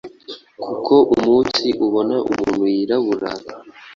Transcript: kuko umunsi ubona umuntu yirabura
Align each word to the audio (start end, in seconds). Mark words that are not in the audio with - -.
kuko 0.63 0.93
umunsi 1.15 1.65
ubona 1.85 2.15
umuntu 2.29 2.63
yirabura 2.73 3.29